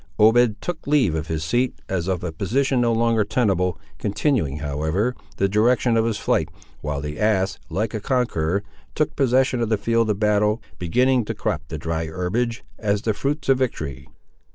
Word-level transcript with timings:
Obed 0.17 0.59
took 0.61 0.87
leave 0.87 1.13
of 1.13 1.27
his 1.27 1.43
seat, 1.43 1.75
as 1.87 2.07
of 2.07 2.23
a 2.23 2.31
position 2.31 2.81
no 2.81 2.91
longer 2.91 3.23
tenable, 3.23 3.77
continuing, 3.99 4.57
however, 4.57 5.15
the 5.37 5.47
direction 5.47 5.95
of 5.95 6.05
his 6.05 6.17
flight, 6.17 6.49
while 6.81 7.01
the 7.01 7.19
ass, 7.19 7.59
like 7.69 7.93
a 7.93 7.99
conqueror, 7.99 8.63
took 8.95 9.15
possession 9.15 9.61
of 9.61 9.69
the 9.69 9.77
field 9.77 10.09
of 10.09 10.17
battle, 10.19 10.59
beginning 10.79 11.23
to 11.25 11.35
crop 11.35 11.61
the 11.67 11.77
dry 11.77 12.07
herbage, 12.07 12.63
as 12.79 13.03
the 13.03 13.13
fruits 13.13 13.47
of 13.47 13.59
victory. 13.59 14.07